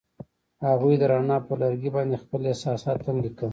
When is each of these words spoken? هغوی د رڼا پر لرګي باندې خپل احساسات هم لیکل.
هغوی 0.67 0.95
د 0.97 1.03
رڼا 1.11 1.37
پر 1.47 1.55
لرګي 1.63 1.89
باندې 1.95 2.21
خپل 2.23 2.41
احساسات 2.51 2.99
هم 3.05 3.17
لیکل. 3.25 3.49